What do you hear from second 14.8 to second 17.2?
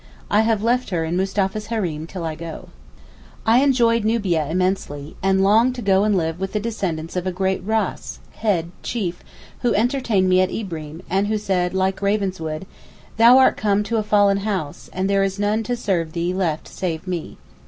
and there is none to serve thee left save